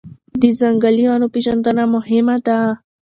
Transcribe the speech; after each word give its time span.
د 0.41 0.43
ځنګلي 0.59 1.05
ونو 1.07 1.27
پېژندنه 1.33 1.83
مهمه 1.95 2.35
ده. 2.45 2.57